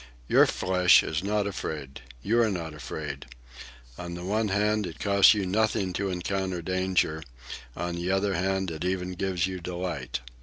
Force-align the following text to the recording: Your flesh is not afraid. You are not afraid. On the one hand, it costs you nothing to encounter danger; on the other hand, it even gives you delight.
Your 0.27 0.47
flesh 0.47 1.03
is 1.03 1.23
not 1.23 1.45
afraid. 1.45 2.01
You 2.23 2.41
are 2.41 2.49
not 2.49 2.73
afraid. 2.73 3.27
On 3.99 4.15
the 4.15 4.25
one 4.25 4.47
hand, 4.47 4.87
it 4.87 4.99
costs 4.99 5.35
you 5.35 5.45
nothing 5.45 5.93
to 5.93 6.09
encounter 6.09 6.63
danger; 6.63 7.21
on 7.75 7.97
the 7.97 8.09
other 8.09 8.33
hand, 8.33 8.71
it 8.71 8.83
even 8.83 9.11
gives 9.11 9.45
you 9.45 9.59
delight. 9.59 10.21